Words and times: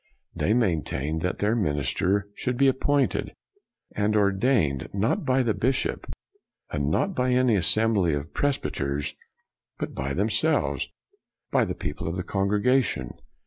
They 0.33 0.55
maintained 0.55 1.21
that 1.21 1.37
their 1.37 1.55
minister 1.55 2.27
should 2.33 2.57
be 2.57 2.67
appointed 2.67 3.35
and 3.95 4.15
ordained 4.15 4.89
not 4.93 5.25
by 5.27 5.43
the 5.43 5.53
bishop, 5.53 6.11
and 6.71 6.89
not 6.89 7.13
by 7.13 7.33
any 7.33 7.55
assembly 7.55 8.15
of 8.15 8.33
pres 8.33 8.57
byters, 8.57 9.13
but 9.77 9.93
by 9.93 10.15
themselves, 10.15 10.89
by 11.51 11.65
the 11.65 11.75
people 11.75 12.07
of 12.07 12.15
the 12.15 12.23
congregation. 12.23 13.11